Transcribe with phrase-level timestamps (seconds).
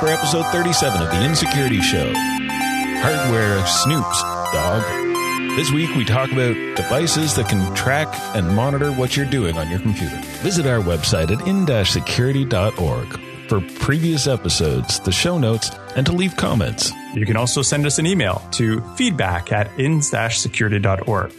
[0.00, 2.12] for episode 37 of The Insecurity Show.
[2.12, 4.20] Hardware snoops,
[4.52, 5.56] dog.
[5.56, 9.70] This week we talk about devices that can track and monitor what you're doing on
[9.70, 10.16] your computer.
[10.42, 16.92] Visit our website at in-security.org for previous episodes, the show notes, and to leave comments.
[17.14, 21.32] You can also send us an email to feedback at in-security.org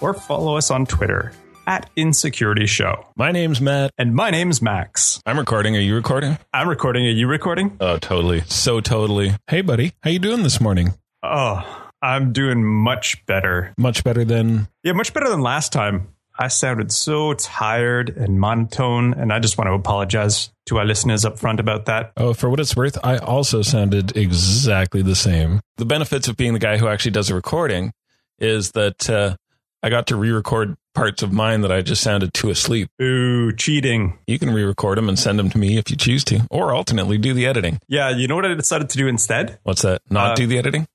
[0.00, 1.32] or follow us on Twitter
[1.70, 3.06] at Insecurity Show.
[3.14, 3.92] My name's Matt.
[3.96, 5.22] And my name's Max.
[5.24, 5.76] I'm recording.
[5.76, 6.36] Are you recording?
[6.52, 7.06] I'm recording.
[7.06, 7.76] Are you recording?
[7.78, 8.40] Oh, totally.
[8.48, 9.36] So totally.
[9.46, 9.92] Hey, buddy.
[10.02, 10.94] How you doing this morning?
[11.22, 13.72] Oh, I'm doing much better.
[13.78, 14.66] Much better than...
[14.82, 16.08] Yeah, much better than last time.
[16.36, 21.24] I sounded so tired and monotone, and I just want to apologize to our listeners
[21.24, 22.10] up front about that.
[22.16, 25.60] Oh, for what it's worth, I also sounded exactly the same.
[25.76, 27.92] The benefits of being the guy who actually does a recording
[28.40, 29.36] is that uh,
[29.82, 32.88] I got to re-record parts of mine that I just sounded too asleep.
[33.00, 34.18] Ooh, cheating.
[34.26, 37.16] You can re-record them and send them to me if you choose to, or alternately
[37.18, 37.80] do the editing.
[37.88, 39.58] Yeah, you know what I decided to do instead?
[39.62, 40.02] What's that?
[40.10, 40.86] Not Uh, do the editing?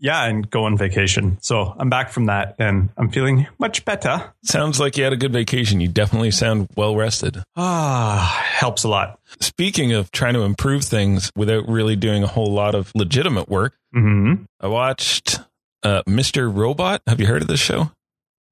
[0.00, 1.38] Yeah, and go on vacation.
[1.40, 4.32] So I'm back from that, and I'm feeling much better.
[4.44, 5.80] Sounds like you had a good vacation.
[5.80, 7.42] You definitely sound well rested.
[7.56, 9.18] Ah, helps a lot.
[9.40, 13.74] Speaking of trying to improve things without really doing a whole lot of legitimate work,
[13.92, 15.40] hmm I watched
[15.82, 16.52] uh, Mr.
[16.54, 17.02] Robot.
[17.08, 17.90] Have you heard of this show?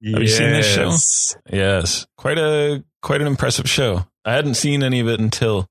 [0.05, 0.91] Have you seen this show?
[0.91, 1.37] Yes.
[1.53, 4.07] Yes, quite a quite an impressive show.
[4.25, 5.69] I hadn't seen any of it until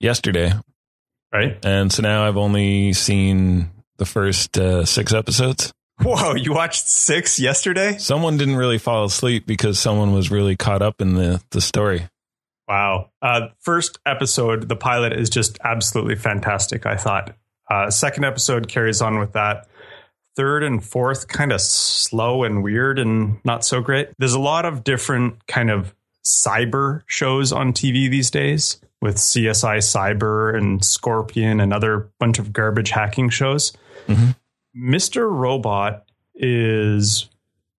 [0.00, 0.52] yesterday,
[1.32, 1.58] Right?
[1.64, 5.72] and so now I've only seen the first uh, six episodes.
[6.02, 7.96] Whoa, you watched six yesterday?
[7.98, 12.08] Someone didn't really fall asleep because someone was really caught up in the the story.
[12.68, 13.10] Wow.
[13.22, 17.34] Uh, first episode, the pilot is just absolutely fantastic, I thought.
[17.70, 19.68] Uh, second episode carries on with that.
[20.36, 24.10] Third and fourth, kind of slow and weird and not so great.
[24.18, 25.94] There's a lot of different kind of
[26.24, 32.52] cyber shows on TV these days with CSI Cyber and Scorpion and other bunch of
[32.52, 33.72] garbage hacking shows.
[34.08, 34.36] Mhm.
[34.76, 35.30] Mr.
[35.30, 37.30] Robot is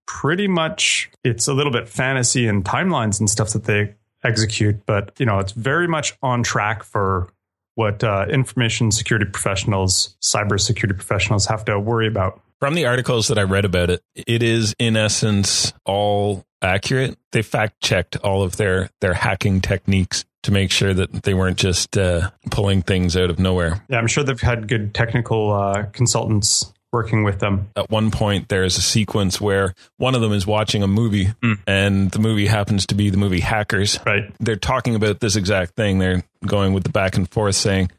[0.07, 3.93] pretty much it's a little bit fantasy and timelines and stuff that they
[4.25, 7.29] execute but you know it's very much on track for
[7.75, 13.29] what uh, information security professionals cyber security professionals have to worry about From the articles
[13.29, 17.19] that I read about it, it is in essence all accurate.
[17.33, 21.59] They fact checked all of their their hacking techniques to make sure that they weren't
[21.59, 23.83] just uh, pulling things out of nowhere.
[23.89, 28.49] yeah i'm sure they've had good technical uh, consultants working with them At one point,
[28.49, 31.59] there's a sequence where one of them is watching a movie, Mm.
[31.67, 33.99] and the movie happens to be the movie Hackers.
[34.07, 35.99] right They're talking about this exact thing.
[35.99, 37.91] They're going with the back and forth, saying,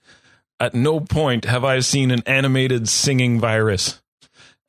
[0.60, 4.02] "At no point have I seen an animated singing virus."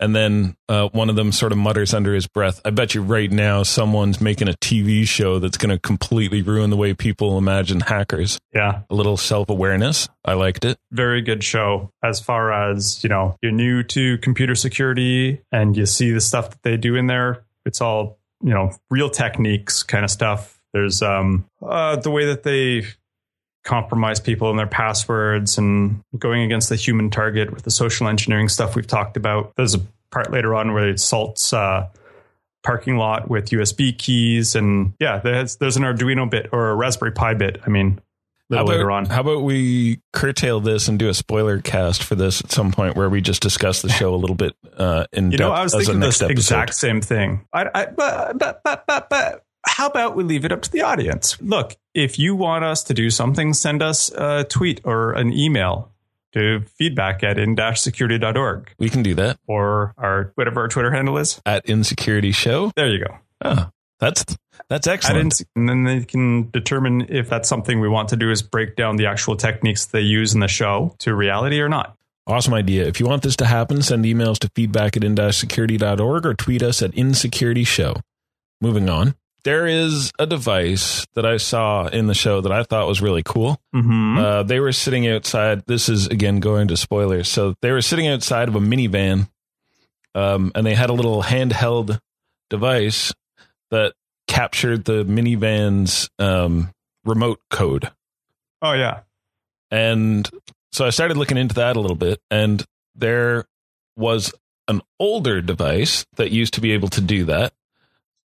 [0.01, 3.03] And then uh, one of them sort of mutters under his breath, I bet you
[3.03, 7.37] right now someone's making a TV show that's going to completely ruin the way people
[7.39, 8.39] imagine hackers.
[8.55, 10.09] yeah A little self awareness.
[10.25, 10.79] I liked it.
[10.93, 15.87] very good show as far as you know you're new to computer security and you
[15.87, 20.05] see the stuff that they do in there it's all you know real techniques kind
[20.05, 22.85] of stuff there's um uh the way that they
[23.69, 28.49] compromise people and their passwords and going against the human target with the social engineering
[28.49, 29.53] stuff we've talked about.
[29.56, 29.81] There's a
[30.11, 31.87] part later on where it assaults uh
[32.65, 37.12] parking lot with usb keys and yeah there's there's an arduino bit or a raspberry
[37.12, 38.01] pi bit i mean
[38.51, 39.06] How about, later on.
[39.06, 42.97] how about we curtail this and do a spoiler cast for this at some point
[42.97, 45.73] where we just discuss the show a little bit uh, in You know, I was
[45.75, 47.45] thinking the exact same thing.
[47.53, 50.83] I, I, but, but, but, but, but, how about we leave it up to the
[50.83, 51.41] audience?
[51.41, 55.93] Look, if you want us to do something, send us a tweet or an email
[56.33, 61.41] to feedback at in-security.org We can do that or our whatever our Twitter handle is.
[61.47, 62.71] at Insecurity Show.
[62.77, 63.17] There you go.
[63.45, 63.71] Oh,
[64.01, 64.25] that's
[64.69, 65.41] that's excellent.
[65.56, 68.97] and then they can determine if that's something we want to do is break down
[68.97, 71.94] the actual techniques they use in the show to reality or not.
[72.26, 72.85] Awesome idea.
[72.87, 76.82] If you want this to happen, send emails to feedback at in-security.org or tweet us
[76.82, 77.97] at insecurity show.
[78.61, 79.15] Moving on.
[79.44, 83.23] There is a device that I saw in the show that I thought was really
[83.23, 83.61] cool.
[83.75, 84.19] Mm-hmm.
[84.19, 85.64] Uh, they were sitting outside.
[85.67, 87.29] This is again going to spoilers.
[87.29, 89.29] So they were sitting outside of a minivan,
[90.14, 91.99] um, and they had a little handheld
[92.50, 93.12] device
[93.70, 93.94] that
[94.26, 96.70] captured the minivan's um,
[97.05, 97.91] remote code.
[98.62, 99.00] oh yeah.
[99.70, 100.29] And
[100.73, 102.64] so I started looking into that a little bit, and
[102.94, 103.44] there
[103.96, 104.32] was
[104.67, 107.52] an older device that used to be able to do that.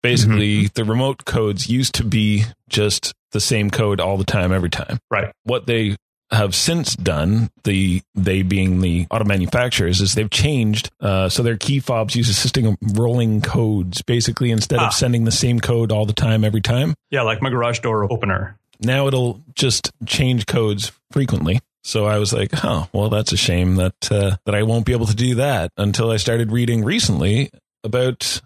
[0.03, 4.69] Basically, the remote codes used to be just the same code all the time, every
[4.69, 4.99] time.
[5.09, 5.31] Right.
[5.43, 5.95] What they
[6.31, 10.89] have since done, the they being the auto manufacturers, is they've changed.
[10.99, 14.01] Uh, so their key fobs use a system of rolling codes.
[14.01, 14.87] Basically, instead Ah.
[14.87, 18.11] of sending the same code all the time, every time, Yeah, like my garage door
[18.11, 18.57] opener.
[18.79, 21.59] now it'll just change codes frequently.
[21.83, 24.93] So I was like, oh, well, that's a shame that uh, that I won't be
[24.93, 27.49] able to do that until I started reading recently
[27.83, 28.39] about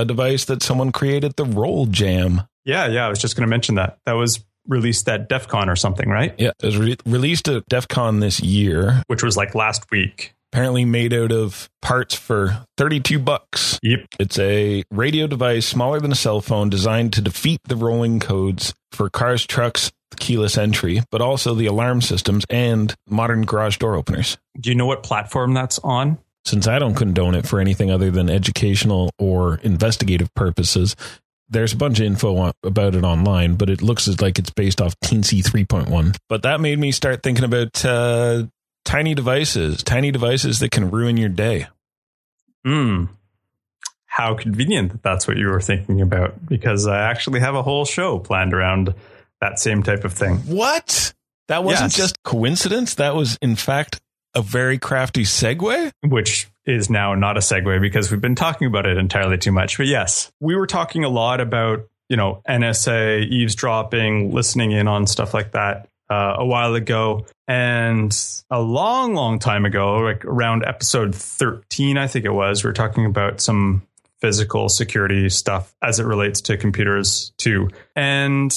[0.00, 2.42] a device that someone created, the Roll Jam.
[2.64, 3.06] Yeah, yeah.
[3.06, 3.98] I was just going to mention that.
[4.06, 6.34] That was released at DEF CON or something, right?
[6.38, 9.02] Yeah, it was re- released at DEF CON this year.
[9.06, 10.34] Which was like last week.
[10.52, 13.78] Apparently made out of parts for 32 bucks.
[13.82, 14.00] Yep.
[14.18, 18.74] It's a radio device smaller than a cell phone designed to defeat the rolling codes
[18.90, 24.38] for cars, trucks, keyless entry, but also the alarm systems and modern garage door openers.
[24.58, 26.18] Do you know what platform that's on?
[26.44, 30.96] Since I don't condone it for anything other than educational or investigative purposes,
[31.48, 34.94] there's a bunch of info about it online, but it looks like it's based off
[35.04, 36.16] Teensy 3.1.
[36.28, 38.44] But that made me start thinking about uh,
[38.84, 41.66] tiny devices, tiny devices that can ruin your day.
[42.64, 43.06] Hmm.
[44.06, 47.84] How convenient that that's what you were thinking about, because I actually have a whole
[47.84, 48.94] show planned around
[49.40, 50.36] that same type of thing.
[50.38, 51.14] What?
[51.48, 51.96] That wasn't yes.
[51.96, 52.94] just coincidence.
[52.94, 54.00] That was, in fact,
[54.34, 55.92] a very crafty segue.
[56.02, 59.76] Which is now not a segue because we've been talking about it entirely too much.
[59.76, 65.06] But yes, we were talking a lot about, you know, NSA, eavesdropping, listening in on
[65.06, 67.26] stuff like that uh, a while ago.
[67.48, 68.16] And
[68.50, 72.74] a long, long time ago, like around episode 13, I think it was, we are
[72.74, 73.82] talking about some
[74.20, 77.70] physical security stuff as it relates to computers too.
[77.96, 78.54] And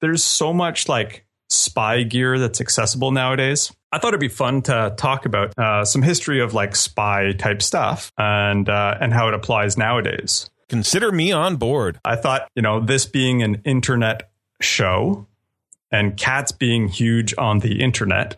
[0.00, 3.72] there's so much like spy gear that's accessible nowadays.
[3.92, 7.62] I thought it'd be fun to talk about uh, some history of like spy type
[7.62, 10.50] stuff and uh, and how it applies nowadays.
[10.68, 11.98] Consider me on board.
[12.04, 15.26] I thought, you know, this being an internet show
[15.92, 18.36] and cats being huge on the internet,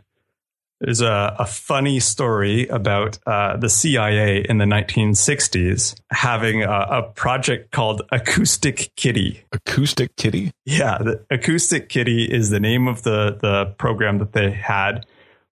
[0.80, 7.02] there's a, a funny story about uh, the CIA in the 1960s having a, a,
[7.02, 9.42] project called Acoustic Kitty.
[9.52, 10.52] Acoustic Kitty?
[10.64, 15.04] Yeah, the Acoustic Kitty is the name of the, the program that they had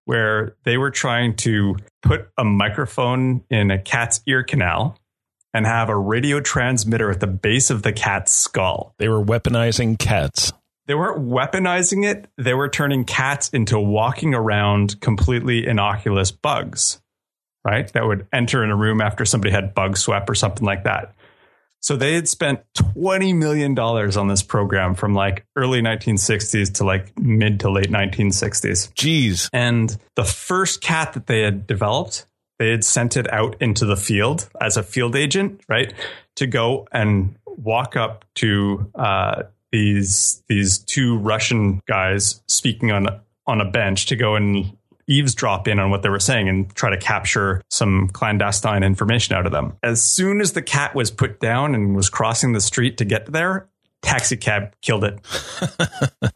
[0.05, 4.97] where they were trying to put a microphone in a cat's ear canal
[5.53, 8.95] and have a radio transmitter at the base of the cat's skull.
[8.99, 10.53] They were weaponizing cats
[10.87, 12.29] they weren't weaponizing it.
[12.37, 17.01] They were turning cats into walking around completely innocuous bugs,
[17.65, 17.93] right?
[17.93, 21.15] That would enter in a room after somebody had bug swept or something like that.
[21.81, 27.17] So they had spent $20 million on this program from like early 1960s to like
[27.19, 28.93] mid to late 1960s.
[28.95, 29.49] Jeez.
[29.53, 32.27] And the first cat that they had developed,
[32.59, 35.93] they had sent it out into the field as a field agent, right?
[36.37, 39.43] To go and walk up to uh,
[39.73, 43.07] these these two Russian guys speaking on
[43.47, 44.77] on a bench to go and
[45.09, 49.47] eavesdrop in on what they were saying and try to capture some clandestine information out
[49.47, 49.77] of them.
[49.83, 53.27] As soon as the cat was put down and was crossing the street to get
[53.27, 53.69] there,
[54.03, 55.21] taxi cab killed it.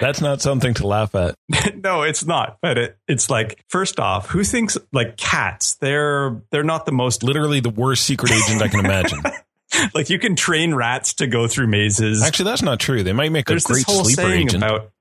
[0.00, 1.34] That's not something to laugh at.
[1.76, 2.58] no, it's not.
[2.62, 5.74] But it, it's like, first off, who thinks like cats?
[5.74, 9.20] They're they're not the most literally the worst secret agent I can imagine.
[9.94, 12.22] like you can train rats to go through mazes.
[12.22, 13.02] Actually, that's not true.
[13.02, 14.62] They might make There's a great sleeper agent.
[14.62, 14.92] About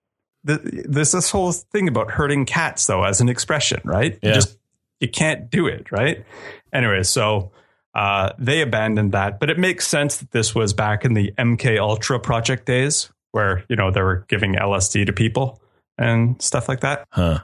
[0.44, 4.18] the, there's this whole thing about hurting cats though as an expression, right?
[4.21, 4.30] Yeah.
[4.30, 4.57] You just
[4.99, 6.26] you can't do it, right?
[6.73, 7.52] Anyway, so
[7.94, 11.80] uh, they abandoned that, but it makes sense that this was back in the MK
[11.80, 15.61] Ultra project days, where you know they were giving LSD to people
[15.97, 17.06] and stuff like that.
[17.11, 17.40] Huh.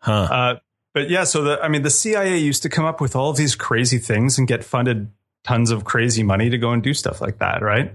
[0.00, 0.12] Huh.
[0.12, 0.58] Uh,
[0.92, 3.36] but yeah, so the I mean, the CIA used to come up with all of
[3.36, 5.10] these crazy things and get funded
[5.44, 7.94] tons of crazy money to go and do stuff like that, right?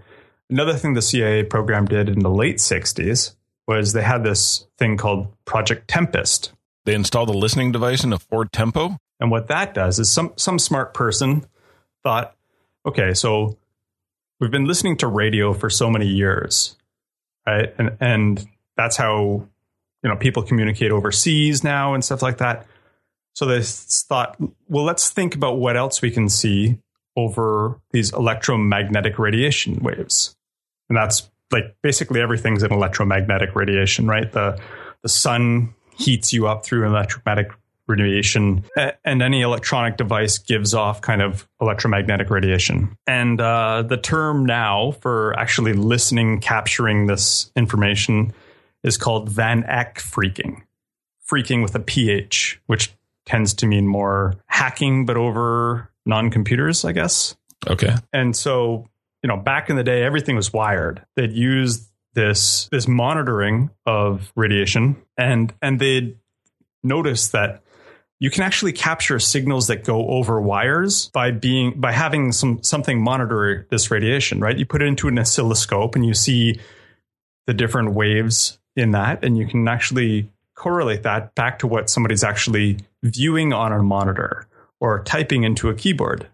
[0.49, 3.35] Another thing the CIA program did in the late 60s
[3.67, 6.53] was they had this thing called Project Tempest.
[6.85, 8.97] They installed a listening device in a Ford Tempo.
[9.19, 11.45] And what that does is some some smart person
[12.03, 12.35] thought,
[12.85, 13.57] okay, so
[14.39, 16.77] we've been listening to radio for so many years,
[17.45, 17.73] right?
[17.77, 19.45] And and that's how
[20.03, 22.65] you know people communicate overseas now and stuff like that.
[23.33, 24.37] So they thought,
[24.67, 26.79] well, let's think about what else we can see
[27.19, 30.35] over these electromagnetic radiation waves.
[30.87, 34.31] And that's like basically everything's an electromagnetic radiation, right?
[34.31, 34.59] The
[35.01, 37.51] the sun heats you up through electromagnetic
[37.87, 38.63] radiation,
[39.03, 42.95] and any electronic device gives off kind of electromagnetic radiation.
[43.07, 48.33] And uh, the term now for actually listening, capturing this information
[48.83, 50.61] is called Van Eck phreaking,
[51.29, 52.93] phreaking with a PH, which
[53.25, 57.37] tends to mean more hacking, but over non computers, I guess.
[57.67, 57.95] Okay.
[58.11, 58.89] And so,
[59.23, 61.05] you know, back in the day, everything was wired.
[61.15, 66.17] They'd use this this monitoring of radiation, and and they'd
[66.83, 67.61] notice that
[68.19, 73.01] you can actually capture signals that go over wires by being by having some something
[73.01, 74.39] monitor this radiation.
[74.39, 74.57] Right?
[74.57, 76.59] You put it into an oscilloscope, and you see
[77.47, 82.23] the different waves in that, and you can actually correlate that back to what somebody's
[82.23, 84.45] actually viewing on a monitor
[84.79, 86.27] or typing into a keyboard.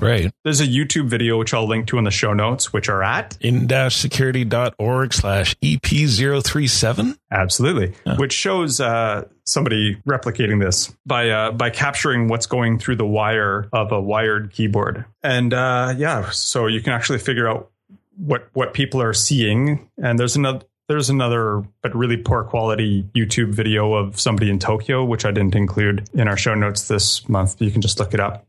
[0.00, 0.32] Right.
[0.44, 3.36] There's a YouTube video which I'll link to in the show notes, which are at
[3.40, 7.18] in-security.org slash EP037.
[7.30, 7.94] Absolutely.
[8.06, 8.16] Yeah.
[8.16, 13.68] Which shows uh, somebody replicating this by uh, by capturing what's going through the wire
[13.72, 15.04] of a wired keyboard.
[15.22, 17.70] And uh, yeah, so you can actually figure out
[18.16, 19.90] what what people are seeing.
[19.96, 25.04] And there's another there's another but really poor quality YouTube video of somebody in Tokyo,
[25.04, 27.60] which I didn't include in our show notes this month.
[27.60, 28.46] You can just look it up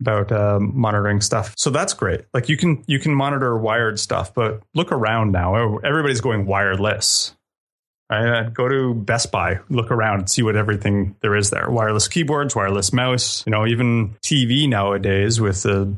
[0.00, 1.54] about um, monitoring stuff.
[1.56, 2.22] So that's great.
[2.34, 5.76] Like you can you can monitor wired stuff, but look around now.
[5.78, 7.36] Everybody's going wireless.
[8.10, 8.52] Right?
[8.52, 11.70] Go to Best Buy, look around, see what everything there is there.
[11.70, 13.42] Wireless keyboards, wireless mouse.
[13.46, 15.94] You know, even TV nowadays with the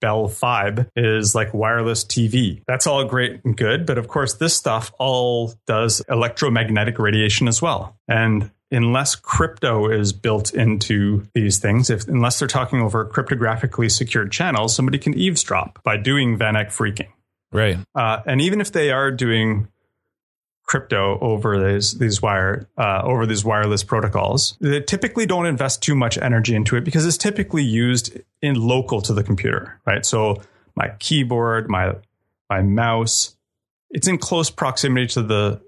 [0.00, 2.62] Bell Fibe is like wireless TV.
[2.66, 7.60] That's all great and good, but of course, this stuff all does electromagnetic radiation as
[7.60, 7.96] well.
[8.06, 14.30] And unless crypto is built into these things, if unless they're talking over cryptographically secured
[14.30, 17.08] channels, somebody can eavesdrop by doing Van Eck phreaking.
[17.50, 17.78] Right.
[17.94, 19.68] Uh, and even if they are doing
[20.68, 25.96] crypto over these these wire uh, over these wireless protocols, they typically don't invest too
[25.96, 30.06] much energy into it because it's typically used in local to the computer, right?
[30.06, 30.42] So
[30.76, 31.94] my keyboard, my
[32.48, 33.36] my mouse,
[33.90, 35.60] it's in close proximity to the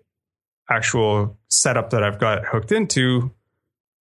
[0.68, 3.32] actual setup that I've got hooked into,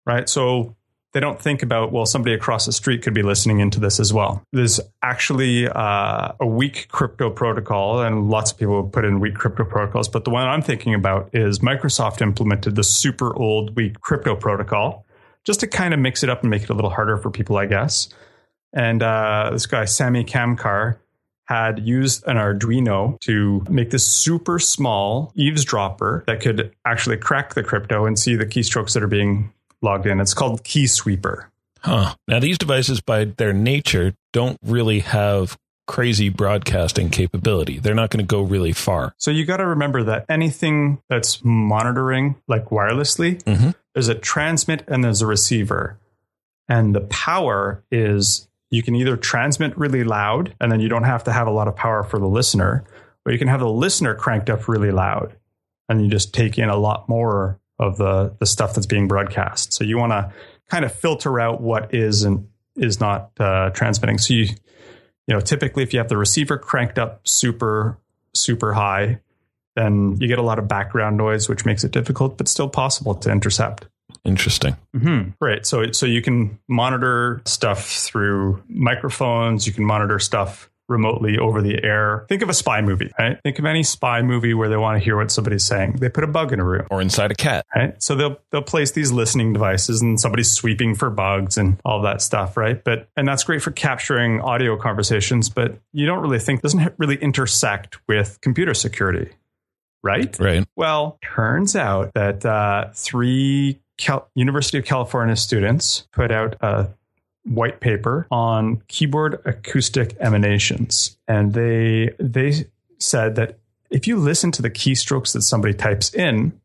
[0.05, 0.27] right?
[0.27, 0.75] So
[1.15, 4.11] they don't think about, well, somebody across the street could be listening into this as
[4.11, 4.43] well.
[4.51, 9.63] There's actually uh, a weak crypto protocol, and lots of people put in weak crypto
[9.63, 14.35] protocols, but the one I'm thinking about is Microsoft implemented the super old weak crypto
[14.35, 15.05] protocol
[15.45, 17.55] just to kind of mix it up and make it a little harder for people,
[17.55, 18.09] I guess.
[18.73, 20.97] And uh, this guy, Samy Kamkar,
[21.45, 27.63] had used an Arduino to make this super small eavesdropper that could actually crack the
[27.63, 29.53] crypto and see the keystrokes that are being
[29.85, 30.19] logged in.
[30.19, 31.49] It's called Key Sweeper.
[31.79, 32.15] Huh.
[32.27, 37.77] Now, these devices, by their nature, don't really have crazy broadcasting capability.
[37.77, 39.13] They're not going to go really far.
[39.17, 43.69] So you got to remember that anything that's monitoring, like wirelessly, mm-hmm.
[43.93, 45.99] there's a transmit and there's a receiver.
[46.67, 51.23] And the power is you can either transmit really loud and then you don't have
[51.25, 52.83] to have a lot of power for the listener,
[53.25, 55.35] or you can have the listener cranked up really loud
[55.87, 59.73] and you just take in a lot more of the the stuff that's being broadcast.
[59.73, 60.33] So you want to
[60.69, 64.17] kind of filter out what is and is not uh, transmitting.
[64.17, 64.43] So you
[65.27, 67.97] you know typically if you have the receiver cranked up super
[68.33, 69.19] super high,
[69.75, 73.15] then you get a lot of background noise, which makes it difficult, but still possible
[73.15, 73.87] to intercept.
[74.23, 74.75] Interesting.
[74.95, 75.31] Mm-hmm.
[75.39, 75.65] Right.
[75.65, 79.67] So so you can monitor stuff through microphones.
[79.67, 82.25] You can monitor stuff remotely over the air.
[82.29, 83.39] Think of a spy movie, right?
[83.43, 85.97] Think of any spy movie where they want to hear what somebody's saying.
[85.99, 86.87] They put a bug in a room.
[86.91, 87.65] Or inside a cat.
[87.75, 88.01] Right.
[88.01, 92.21] So they'll they'll place these listening devices and somebody's sweeping for bugs and all that
[92.21, 92.83] stuff, right?
[92.83, 97.17] But and that's great for capturing audio conversations, but you don't really think doesn't really
[97.17, 99.31] intersect with computer security.
[100.03, 100.37] Right?
[100.39, 100.63] Right.
[100.75, 106.89] Well, turns out that uh, three Cal- University of California students put out a
[107.45, 112.65] white paper on keyboard acoustic emanations, and they they
[112.99, 113.59] said that
[113.89, 116.59] if you listen to the keystrokes that somebody types in,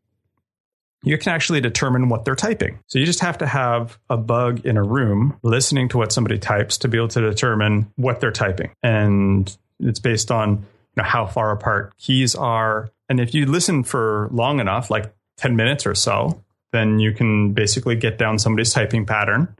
[1.03, 2.79] you can actually determine what they're typing.
[2.87, 6.37] So you just have to have a bug in a room listening to what somebody
[6.37, 10.65] types to be able to determine what they're typing, and it's based on you
[10.97, 12.89] know, how far apart keys are.
[13.07, 17.51] And if you listen for long enough, like 10 minutes or so, then you can
[17.51, 19.53] basically get down somebody's typing pattern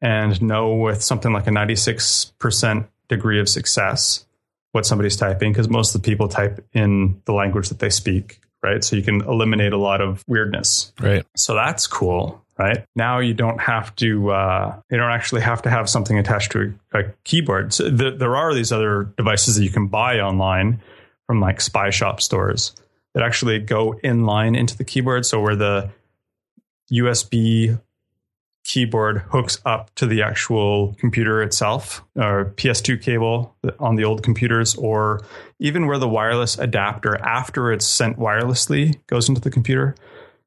[0.00, 4.24] and know with something like a 96% degree of success
[4.72, 8.40] what somebody's typing because most of the people type in the language that they speak,
[8.62, 8.84] right?
[8.84, 10.92] So you can eliminate a lot of weirdness.
[11.00, 11.26] Right.
[11.36, 12.84] So that's cool, right?
[12.94, 16.72] Now you don't have to, uh, you don't actually have to have something attached to
[16.92, 17.74] a, a keyboard.
[17.74, 20.80] So th- there are these other devices that you can buy online
[21.26, 22.72] from like spy shop stores
[23.14, 25.26] that actually go in line into the keyboard.
[25.26, 25.90] So where the
[26.92, 27.80] USB
[28.64, 34.74] keyboard hooks up to the actual computer itself or PS2 cable on the old computers
[34.76, 35.24] or
[35.58, 39.94] even where the wireless adapter after it's sent wirelessly goes into the computer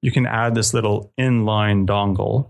[0.02, 2.50] you can add this little inline dongle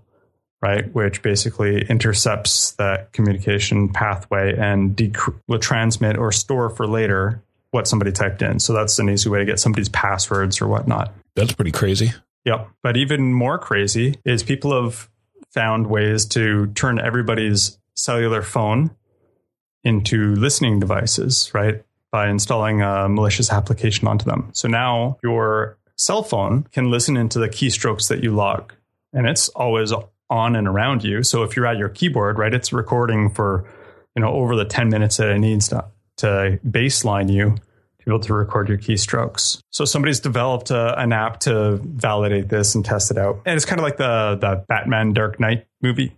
[0.62, 7.41] right which basically intercepts that communication pathway and dec- will transmit or store for later
[7.72, 11.13] what somebody typed in so that's an easy way to get somebody's passwords or whatnot
[11.36, 12.13] That's pretty crazy.
[12.46, 12.70] Yep.
[12.82, 15.10] But even more crazy is people have
[15.53, 18.91] found ways to turn everybody's cellular phone
[19.83, 21.83] into listening devices, right?
[22.12, 24.50] By installing a malicious application onto them.
[24.53, 28.74] So now your cell phone can listen into the keystrokes that you log,
[29.13, 29.93] and it's always
[30.29, 31.24] on and around you.
[31.24, 33.69] So if you're at your keyboard, right, it's recording for
[34.15, 35.86] you know over the 10 minutes that it needs to
[36.17, 37.55] to baseline you
[38.03, 39.62] to be able to record your keystrokes.
[39.69, 43.41] So somebody's developed a, an app to validate this and test it out.
[43.45, 46.15] And it's kind of like the the Batman Dark Knight movie.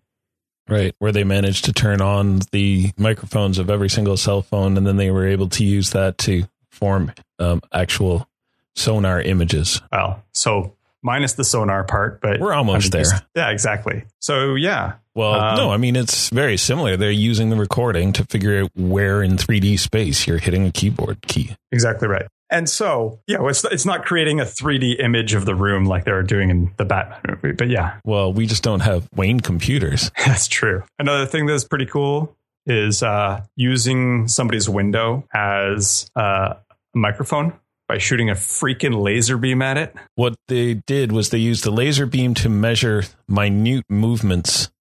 [0.68, 4.88] Right, where they managed to turn on the microphones of every single cell phone, and
[4.88, 8.28] then they were able to use that to form um, actual
[8.74, 9.80] sonar images.
[9.92, 10.74] Well, so
[11.06, 13.22] minus the sonar part, but we're almost I mean, there.
[13.36, 14.04] Yeah, exactly.
[14.20, 14.94] So yeah.
[15.14, 16.98] Well, um, no, I mean it's very similar.
[16.98, 21.22] They're using the recording to figure out where in 3D space you're hitting a keyboard
[21.28, 21.56] key.
[21.72, 22.26] Exactly right.
[22.50, 26.12] And so, yeah, it's it's not creating a 3D image of the room like they
[26.12, 28.00] were doing in the Batman movie, but yeah.
[28.04, 30.12] Well, we just don't have Wayne computers.
[30.26, 30.84] That's true.
[31.00, 32.36] Another thing that's pretty cool
[32.68, 37.54] is uh, using somebody's window as uh, a microphone
[37.88, 39.96] by shooting a freaking laser beam at it.
[40.16, 44.72] What they did was they used the laser beam to measure minute movements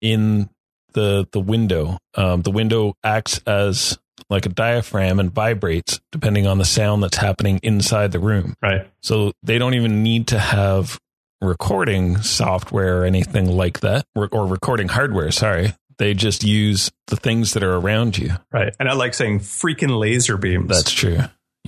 [0.00, 0.50] in
[0.92, 1.98] the the window.
[2.14, 3.98] Um, the window acts as
[4.28, 8.54] like a diaphragm and vibrates depending on the sound that's happening inside the room.
[8.62, 8.86] Right.
[9.00, 10.98] So they don't even need to have
[11.40, 15.30] recording software or anything like that, or, or recording hardware.
[15.30, 15.74] Sorry.
[15.98, 18.32] They just use the things that are around you.
[18.52, 18.74] Right.
[18.78, 20.68] And I like saying freaking laser beams.
[20.68, 21.18] That's true.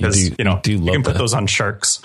[0.02, 1.18] You you know, you, you can put that.
[1.18, 2.00] those on sharks.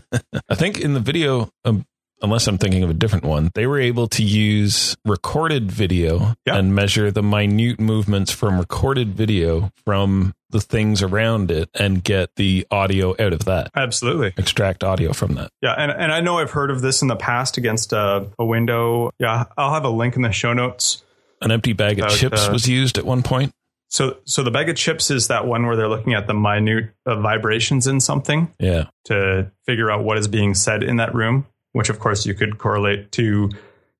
[0.48, 1.84] I think in the video, um,
[2.22, 6.56] unless I'm thinking of a different one, they were able to use recorded video yep.
[6.56, 12.34] and measure the minute movements from recorded video from the things around it and get
[12.36, 13.70] the audio out of that.
[13.74, 14.34] Absolutely.
[14.36, 15.50] Extract audio from that.
[15.62, 15.74] Yeah.
[15.74, 19.12] And, and I know I've heard of this in the past against a, a window.
[19.18, 19.44] Yeah.
[19.56, 21.04] I'll have a link in the show notes.
[21.40, 23.52] An empty bag of about, chips uh, was used at one point.
[23.90, 26.94] So, so the bag of chips is that one where they're looking at the minute
[27.04, 31.46] uh, vibrations in something, yeah, to figure out what is being said in that room
[31.72, 33.50] which of course you could correlate to, you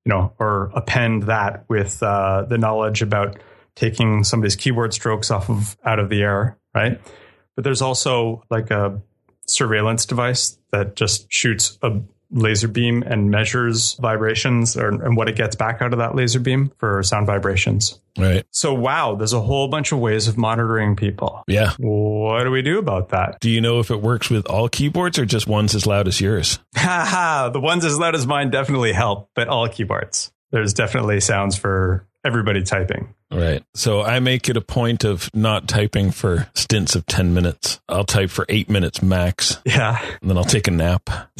[0.05, 3.39] know, or append that with uh, the knowledge about
[3.75, 6.99] taking somebody's keyboard strokes off of out of the air, right?
[7.55, 9.01] But there's also like a
[9.47, 12.01] surveillance device that just shoots a
[12.31, 16.39] laser beam and measures vibrations or, and what it gets back out of that laser
[16.39, 17.99] beam for sound vibrations.
[18.17, 18.45] Right.
[18.51, 21.43] So, wow, there's a whole bunch of ways of monitoring people.
[21.47, 21.71] Yeah.
[21.77, 23.39] What do we do about that?
[23.39, 26.19] Do you know if it works with all keyboards or just ones as loud as
[26.19, 26.59] yours?
[26.75, 27.49] ha!
[27.51, 30.31] the ones as loud as mine definitely help, but all keyboards.
[30.51, 33.13] There's definitely sounds for everybody typing.
[33.31, 33.63] Right.
[33.73, 37.79] So I make it a point of not typing for stints of 10 minutes.
[37.87, 39.61] I'll type for eight minutes max.
[39.65, 39.99] Yeah.
[40.21, 41.09] And then I'll take a nap.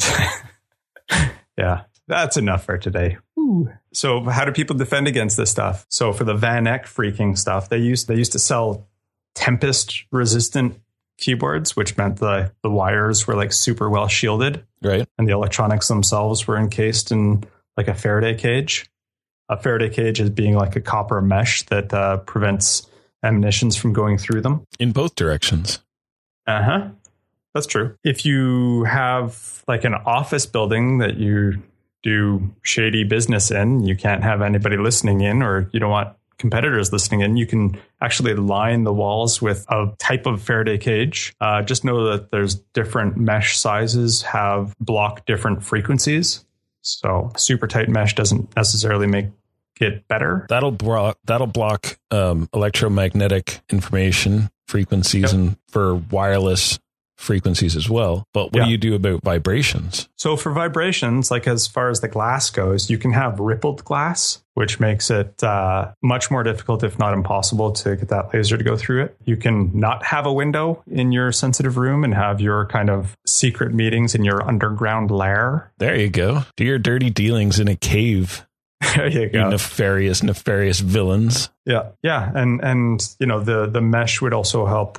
[1.58, 3.18] yeah, that's enough for today.
[3.38, 3.70] Ooh.
[3.92, 5.86] So, how do people defend against this stuff?
[5.88, 8.88] So, for the Van Eck phreaking stuff, they used they used to sell
[9.34, 10.78] tempest resistant
[11.18, 15.06] keyboards, which meant the the wires were like super well shielded, right?
[15.18, 17.44] And the electronics themselves were encased in
[17.76, 18.90] like a Faraday cage.
[19.48, 22.88] A Faraday cage is being like a copper mesh that uh, prevents
[23.22, 25.80] emanations from going through them in both directions.
[26.46, 26.88] Uh huh.
[27.54, 27.96] That's true.
[28.04, 31.62] If you have like an office building that you
[32.02, 36.92] do shady business in, you can't have anybody listening in, or you don't want competitors
[36.92, 41.34] listening in, you can actually line the walls with a type of Faraday cage.
[41.40, 46.44] Uh, just know that there's different mesh sizes have block different frequencies.
[46.80, 49.26] So super tight mesh doesn't necessarily make
[49.80, 50.46] it better.
[50.48, 55.32] That'll block that'll block um, electromagnetic information frequencies yep.
[55.32, 56.78] and for wireless
[57.22, 58.26] frequencies as well.
[58.34, 58.64] But what yeah.
[58.64, 60.08] do you do about vibrations?
[60.16, 64.42] So for vibrations, like as far as the glass goes, you can have rippled glass,
[64.54, 68.64] which makes it uh, much more difficult, if not impossible, to get that laser to
[68.64, 69.16] go through it.
[69.24, 73.16] You can not have a window in your sensitive room and have your kind of
[73.26, 75.72] secret meetings in your underground lair.
[75.78, 76.44] There you go.
[76.56, 78.46] Do your dirty dealings in a cave.
[78.96, 79.44] There you go.
[79.44, 81.48] You nefarious, nefarious villains.
[81.64, 84.98] Yeah, yeah, and and you know the the mesh would also help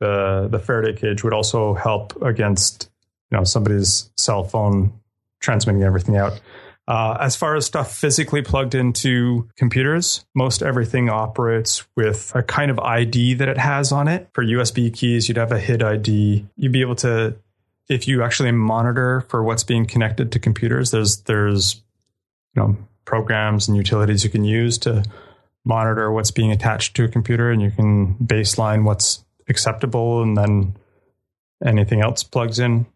[0.00, 2.90] the the Faraday cage would also help against
[3.30, 4.92] you know somebody's cell phone
[5.40, 6.40] transmitting everything out.
[6.86, 12.70] Uh, as far as stuff physically plugged into computers, most everything operates with a kind
[12.70, 14.28] of ID that it has on it.
[14.34, 16.46] For USB keys, you'd have a HID ID.
[16.56, 17.36] You'd be able to,
[17.88, 21.82] if you actually monitor for what's being connected to computers, there's there's
[22.54, 22.76] you know
[23.06, 25.04] programs and utilities you can use to
[25.64, 30.76] monitor what's being attached to a computer, and you can baseline what's acceptable, and then
[31.64, 32.86] anything else plugs in.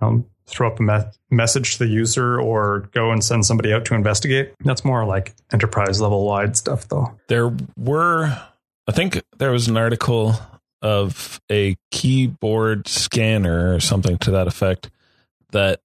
[0.00, 3.84] Um, throw up a me- message to the user or go and send somebody out
[3.86, 4.52] to investigate.
[4.60, 7.18] That's more like enterprise level wide stuff, though.
[7.28, 8.38] There were,
[8.86, 10.34] I think there was an article
[10.82, 14.90] of a keyboard scanner or something to that effect
[15.52, 15.80] that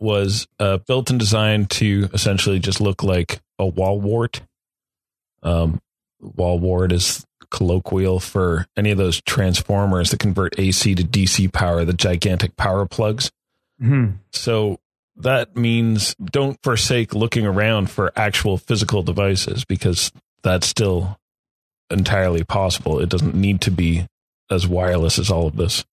[0.00, 4.40] was uh, built and designed to essentially just look like a wall wart.
[5.42, 5.80] Um,
[6.20, 11.84] wall wart is colloquial for any of those transformers that convert AC to DC power,
[11.84, 13.30] the gigantic power plugs.
[13.80, 14.14] Mhm.
[14.32, 14.80] So
[15.16, 20.10] that means don't forsake looking around for actual physical devices because
[20.42, 21.20] that's still
[21.90, 22.98] entirely possible.
[22.98, 24.08] It doesn't need to be
[24.50, 25.84] as wireless as all of this.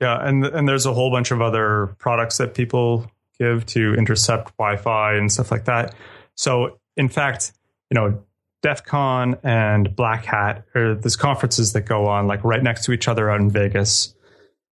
[0.00, 4.56] Yeah, and and there's a whole bunch of other products that people give to intercept
[4.56, 5.94] Wi-Fi and stuff like that.
[6.34, 7.52] So, in fact,
[7.90, 8.22] you know,
[8.64, 12.92] DEF CON and Black Hat are these conferences that go on like right next to
[12.92, 14.14] each other out in Vegas,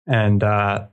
[0.08, 0.88] and uh,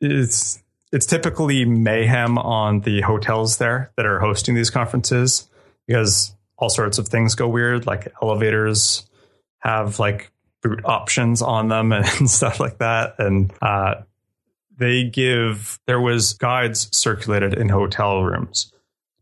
[0.00, 5.48] it's it's typically mayhem on the hotels there that are hosting these conferences
[5.88, 9.04] because all sorts of things go weird, like elevators
[9.58, 10.30] have like
[10.62, 13.16] boot options on them and stuff like that.
[13.18, 14.02] And uh,
[14.78, 18.72] they give there was guides circulated in hotel rooms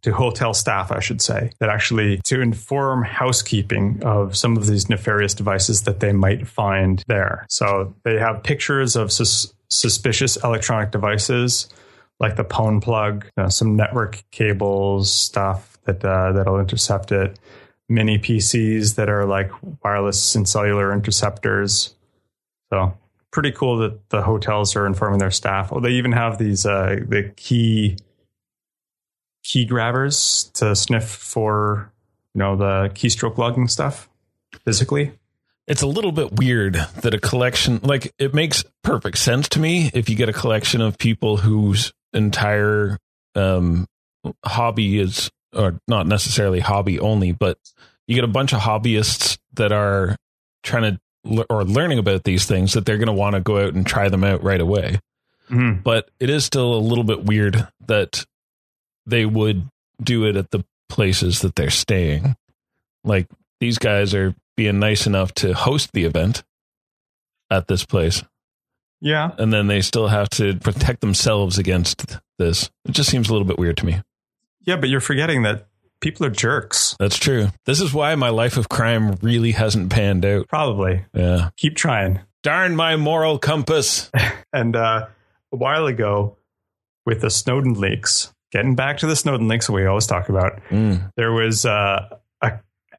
[0.05, 4.91] to hotel staff, I should say, that actually to inform housekeeping of some of these
[4.91, 7.47] nefarious devices that they might find there.
[7.49, 11.69] So they have pictures of sus- suspicious electronic devices
[12.21, 17.39] like the pwn plug, you know, some network cables, stuff that uh, that'll intercept it
[17.89, 19.51] mini PCs that are like
[19.83, 21.95] wireless and cellular interceptors.
[22.71, 22.97] So
[23.31, 25.73] pretty cool that the hotels are informing their staff.
[25.73, 27.97] Oh, they even have these uh, the key
[29.45, 31.93] key grabbers to sniff for
[32.35, 34.09] you know the keystroke logging stuff
[34.65, 35.13] physically.
[35.67, 39.91] It's a little bit weird that a collection like it makes perfect sense to me
[39.95, 42.99] if you get a collection of people whose entire
[43.35, 43.87] um,
[44.45, 47.59] hobby is or not necessarily hobby only, but
[48.07, 50.17] you get a bunch of hobbyists that are
[50.63, 51.01] trying to
[51.49, 54.09] or learning about these things that they're going to want to go out and try
[54.09, 54.99] them out right away.
[55.49, 55.81] Mm-hmm.
[55.81, 58.25] But it is still a little bit weird that
[59.07, 59.69] they would
[60.03, 62.37] do it at the places that they're staying.
[63.05, 63.29] Like
[63.61, 66.43] these guys are being nice enough to host the event
[67.51, 68.23] at this place.
[69.01, 69.33] Yeah.
[69.39, 72.71] And then they still have to protect themselves against this.
[72.87, 74.01] It just seems a little bit weird to me.
[74.63, 75.67] Yeah, but you're forgetting that
[76.01, 76.97] people are jerks.
[76.99, 77.49] That's true.
[77.67, 80.49] This is why my life of crime really hasn't panned out.
[80.49, 81.05] Probably.
[81.13, 81.51] Yeah.
[81.57, 82.21] Keep trying.
[82.43, 84.11] Darn my moral compass.
[84.53, 85.09] And uh,
[85.53, 86.37] a while ago,
[87.05, 90.61] with the Snowden leaks, getting back to the Snowden leaks that we always talk about,
[90.71, 91.13] Mm.
[91.17, 92.09] there was uh,
[92.41, 92.53] a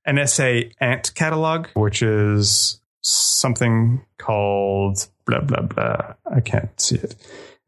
[0.05, 6.13] NSA Ant catalog, which is something called blah blah blah.
[6.31, 7.15] I can't see it.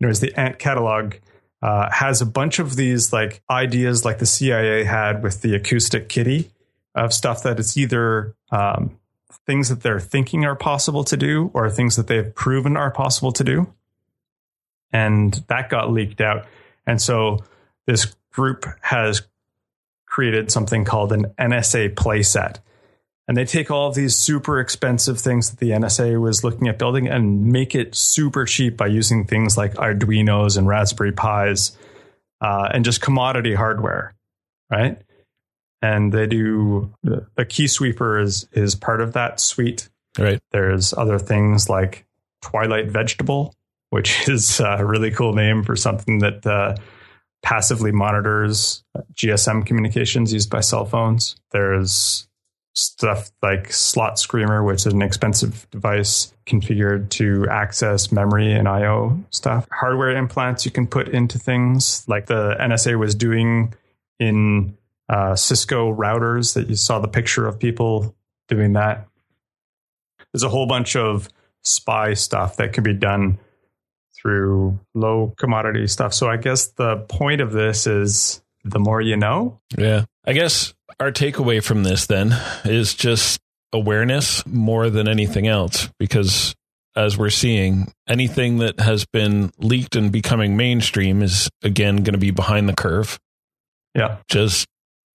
[0.02, 1.15] Anyways, the Ant catalog
[1.62, 6.10] uh, has a bunch of these like ideas, like the CIA had with the acoustic
[6.10, 6.52] kitty,
[6.93, 9.00] of stuff that it's either um,
[9.45, 13.32] things that they're thinking are possible to do or things that they've proven are possible
[13.32, 13.73] to do.
[14.91, 16.45] And that got leaked out.
[16.86, 17.39] And so
[17.88, 19.23] this group has
[20.06, 22.60] created something called an NSA playset.
[23.28, 26.80] And they take all of these super expensive things that the NSA was looking at
[26.80, 31.76] building and make it super cheap by using things like Arduinos and Raspberry Pis
[32.39, 34.15] uh, and just commodity hardware,
[34.71, 35.02] right?
[35.82, 39.89] And they do the key sweeper is is part of that suite.
[40.17, 40.39] Right.
[40.52, 42.06] There's other things like
[42.41, 43.54] Twilight Vegetable,
[43.89, 46.76] which is a really cool name for something that uh,
[47.43, 51.36] passively monitors GSM communications used by cell phones.
[51.52, 52.28] There's
[52.73, 59.19] stuff like Slot Screamer, which is an expensive device configured to access memory and I/O
[59.32, 59.67] stuff.
[59.71, 63.73] Hardware implants you can put into things like the NSA was doing
[64.19, 64.78] in
[65.10, 68.15] uh, Cisco routers that you saw the picture of people
[68.47, 69.08] doing that.
[70.32, 71.30] There's a whole bunch of
[71.63, 73.39] spy stuff that can be done
[74.21, 76.13] through low commodity stuff.
[76.13, 79.60] So I guess the point of this is the more you know.
[79.77, 80.06] Yeah.
[80.25, 83.39] I guess our takeaway from this then is just
[83.73, 86.56] awareness more than anything else because
[86.95, 92.17] as we're seeing anything that has been leaked and becoming mainstream is again going to
[92.17, 93.19] be behind the curve
[93.93, 94.17] Yeah.
[94.30, 94.67] just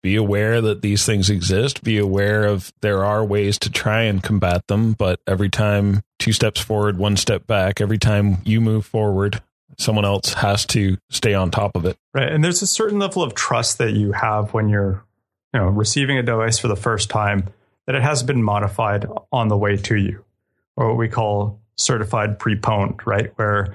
[0.02, 4.22] be aware that these things exist be aware of there are ways to try and
[4.22, 8.87] combat them but every time two steps forward one step back every time you move
[8.87, 9.42] forward
[9.78, 12.30] someone else has to stay on top of it Right.
[12.30, 15.02] And there's a certain level of trust that you have when you're,
[15.54, 17.48] you know, receiving a device for the first time
[17.87, 20.22] that it has been modified on the way to you,
[20.76, 23.32] or what we call certified pre-pwned, right?
[23.37, 23.74] Where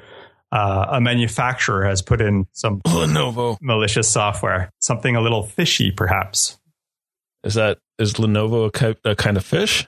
[0.51, 6.59] uh, a manufacturer has put in some lenovo malicious software, something a little fishy, perhaps.
[7.43, 9.87] is that is lenovo a, ki- a kind of fish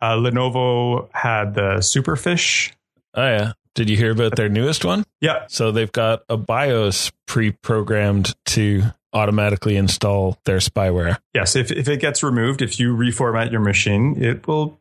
[0.00, 2.72] Uh, Lenovo had the Superfish
[3.14, 5.04] oh yeah Did you hear about their newest one?
[5.20, 5.46] Yeah.
[5.48, 8.82] So they've got a BIOS pre-programmed to
[9.12, 11.18] automatically install their spyware.
[11.34, 14.78] Yes, if, if it gets removed, if you reformat your machine, it will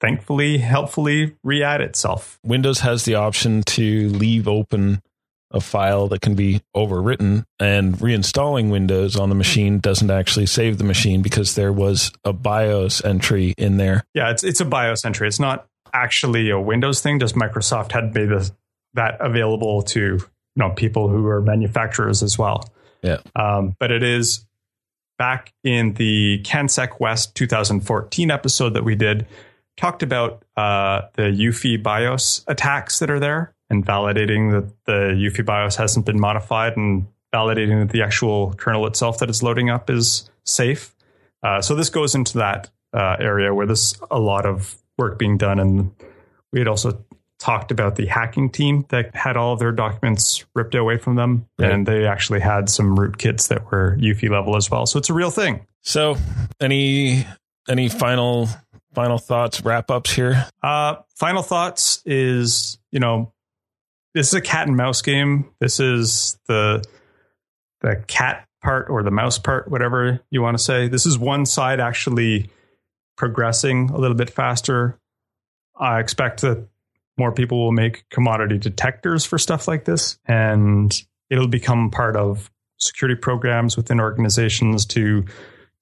[0.00, 2.38] thankfully, helpfully re-add itself.
[2.44, 5.00] Windows has the option to leave open
[5.54, 10.78] a file that can be overwritten and reinstalling Windows on the machine doesn't actually save
[10.78, 14.04] the machine because there was a BIOS entry in there.
[14.14, 15.28] Yeah, it's it's a BIOS entry.
[15.28, 17.20] It's not actually a Windows thing.
[17.20, 18.52] Just Microsoft had made this,
[18.94, 20.20] that available to you
[20.56, 22.68] know people who are manufacturers as well.
[23.02, 23.18] Yeah.
[23.36, 24.44] Um, but it is
[25.18, 29.26] back in the CanSec West 2014 episode that we did,
[29.76, 35.44] talked about uh, the UEFI BIOS attacks that are there and validating that the UEFI
[35.44, 39.90] BIOS hasn't been modified and validating that the actual kernel itself that it's loading up
[39.90, 40.94] is safe.
[41.42, 45.36] Uh, so this goes into that uh, area where there's a lot of work being
[45.36, 45.58] done.
[45.58, 45.90] And
[46.52, 47.04] we had also
[47.38, 51.46] talked about the hacking team that had all of their documents ripped away from them.
[51.58, 51.72] Right.
[51.72, 54.86] And they actually had some rootkits that were UEFI level as well.
[54.86, 55.66] So it's a real thing.
[55.82, 56.16] So,
[56.60, 57.26] any
[57.68, 58.48] any final
[58.94, 60.46] final thoughts, wrap ups here?
[60.62, 63.34] Uh, final thoughts is, you know,
[64.14, 65.50] this is a cat and mouse game.
[65.60, 66.84] This is the
[67.80, 70.88] the cat part or the mouse part, whatever you want to say.
[70.88, 72.50] This is one side actually
[73.16, 74.98] progressing a little bit faster.
[75.78, 76.66] I expect that
[77.18, 80.96] more people will make commodity detectors for stuff like this, and
[81.30, 85.24] it'll become part of security programs within organizations to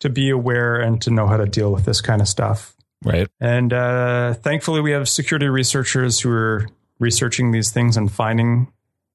[0.01, 2.75] to be aware and to know how to deal with this kind of stuff.
[3.05, 3.29] Right.
[3.40, 6.66] And uh, thankfully, we have security researchers who are
[7.03, 8.73] researching these things and finding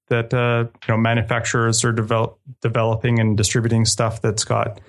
[0.10, 4.80] that uh, you know manufacturers are develop, developing and distributing stuff that's got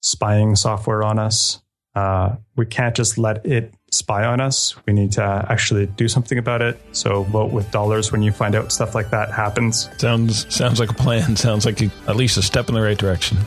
[0.00, 1.60] spying software on us.
[1.94, 4.74] Uh, we can't just let it spy on us.
[4.86, 6.80] We need to actually do something about it.
[6.92, 9.90] So vote with dollars when you find out stuff like that happens.
[9.98, 11.36] Sounds sounds like a plan.
[11.42, 13.38] Sounds like a, at least a step in the right direction.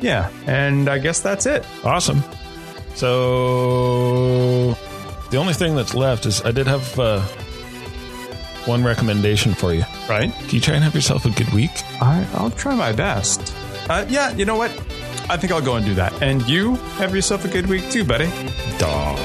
[0.00, 1.64] Yeah, and I guess that's it.
[1.84, 2.22] Awesome.
[2.94, 4.74] So
[5.30, 7.24] the only thing that's left is I did have uh,
[8.66, 9.84] one recommendation for you.
[10.08, 10.32] Right?
[10.32, 11.70] Can you try and have yourself a good week?
[12.00, 13.54] I, I'll try my best.
[13.88, 14.70] Uh, yeah, you know what?
[15.28, 16.22] I think I'll go and do that.
[16.22, 18.30] And you have yourself a good week too, buddy.
[18.78, 19.18] Dog.